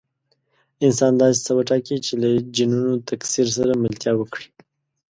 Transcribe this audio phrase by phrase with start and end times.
[0.85, 4.47] انسان داسې څه وټاکي چې له جینونو تکثیر سره ملتیا وکړي.